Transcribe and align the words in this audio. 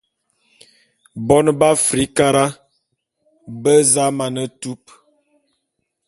Bone 1.25 1.51
be 1.59 1.65
Afrikara 1.75 2.43
be 3.61 3.73
za 3.91 4.05
mane 4.17 4.43
tup. 4.59 4.81